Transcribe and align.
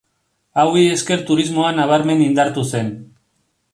Hauei 0.61 0.85
esker 0.93 1.21
turismoa 1.27 1.69
nabarmen 1.81 2.25
indartu 2.29 2.65
zen. 2.73 2.91